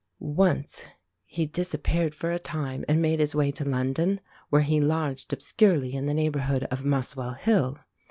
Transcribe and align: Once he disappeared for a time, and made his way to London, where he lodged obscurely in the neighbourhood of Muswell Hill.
Once 0.17 0.83
he 1.25 1.45
disappeared 1.45 2.15
for 2.15 2.31
a 2.31 2.39
time, 2.39 2.83
and 2.87 3.03
made 3.03 3.19
his 3.19 3.35
way 3.35 3.51
to 3.51 3.63
London, 3.63 4.19
where 4.49 4.63
he 4.63 4.81
lodged 4.81 5.31
obscurely 5.31 5.93
in 5.93 6.05
the 6.07 6.13
neighbourhood 6.15 6.63
of 6.71 6.83
Muswell 6.83 7.33
Hill. 7.33 7.77